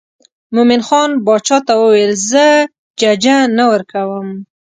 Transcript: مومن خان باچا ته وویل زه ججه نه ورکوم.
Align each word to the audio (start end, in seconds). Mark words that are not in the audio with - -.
مومن 0.55 0.81
خان 0.87 1.09
باچا 1.25 1.57
ته 1.67 1.73
وویل 1.81 2.13
زه 2.29 2.45
ججه 2.99 3.37
نه 3.57 3.63
ورکوم. 3.71 4.27